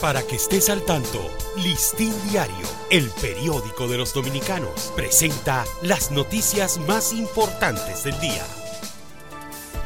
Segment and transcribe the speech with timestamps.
[0.00, 6.78] Para que estés al tanto, Listín Diario, el periódico de los dominicanos, presenta las noticias
[6.86, 8.46] más importantes del día.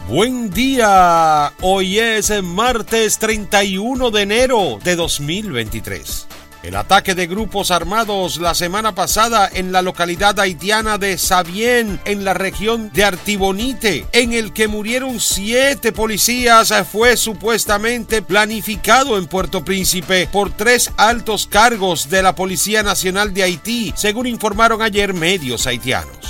[0.08, 6.26] Buen día, hoy es martes 31 de enero de 2023.
[6.62, 12.24] El ataque de grupos armados la semana pasada en la localidad haitiana de Sabien, en
[12.24, 19.64] la región de Artibonite, en el que murieron siete policías, fue supuestamente planificado en Puerto
[19.64, 25.66] Príncipe por tres altos cargos de la Policía Nacional de Haití, según informaron ayer medios
[25.66, 26.21] haitianos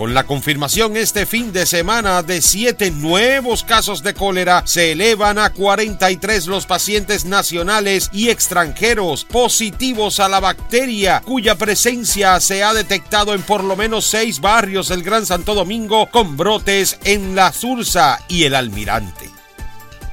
[0.00, 5.38] con la confirmación este fin de semana de siete nuevos casos de cólera, se elevan
[5.38, 12.72] a 43 los pacientes nacionales y extranjeros positivos a la bacteria, cuya presencia se ha
[12.72, 17.52] detectado en por lo menos seis barrios del Gran Santo Domingo, con brotes en La
[17.52, 19.29] Sursa y el Almirante.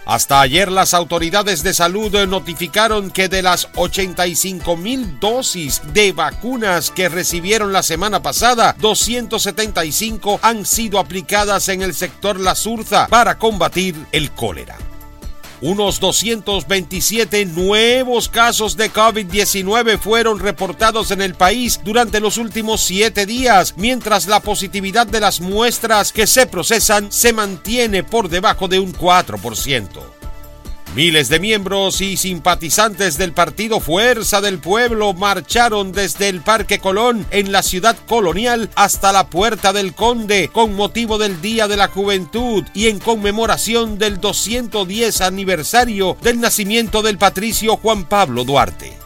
[0.07, 6.91] Hasta ayer las autoridades de salud notificaron que de las 85 mil dosis de vacunas
[6.91, 13.37] que recibieron la semana pasada, 275 han sido aplicadas en el sector La Surza para
[13.37, 14.77] combatir el cólera.
[15.61, 23.25] Unos 227 nuevos casos de COVID-19 fueron reportados en el país durante los últimos siete
[23.25, 28.79] días, mientras la positividad de las muestras que se procesan se mantiene por debajo de
[28.79, 30.16] un 4%.
[30.97, 37.23] Miles de miembros y simpatizantes del partido Fuerza del Pueblo marcharon desde el Parque Colón
[37.29, 41.87] en la ciudad colonial hasta la Puerta del Conde con motivo del Día de la
[41.87, 48.96] Juventud y en conmemoración del 210 aniversario del nacimiento del patricio Juan Pablo Duarte.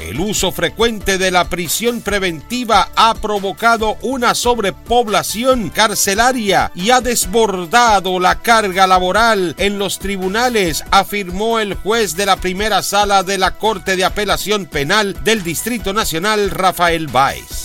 [0.00, 8.18] El uso frecuente de la prisión preventiva ha provocado una sobrepoblación carcelaria y ha desbordado
[8.18, 13.52] la carga laboral en los tribunales, afirmó el juez de la primera sala de la
[13.52, 17.63] Corte de Apelación Penal del Distrito Nacional, Rafael Báez.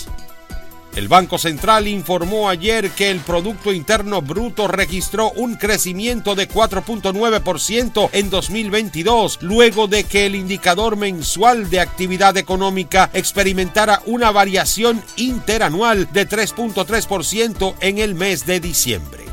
[1.00, 8.10] El Banco Central informó ayer que el Producto Interno Bruto registró un crecimiento de 4.9%
[8.12, 16.12] en 2022, luego de que el indicador mensual de actividad económica experimentara una variación interanual
[16.12, 19.29] de 3.3% en el mes de diciembre.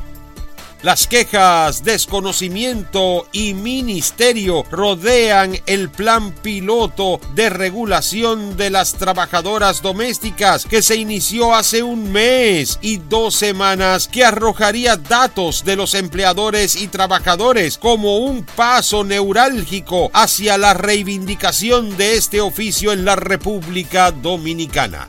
[0.86, 10.64] Las quejas, desconocimiento y ministerio rodean el plan piloto de regulación de las trabajadoras domésticas
[10.64, 16.76] que se inició hace un mes y dos semanas que arrojaría datos de los empleadores
[16.76, 24.12] y trabajadores como un paso neurálgico hacia la reivindicación de este oficio en la República
[24.12, 25.08] Dominicana.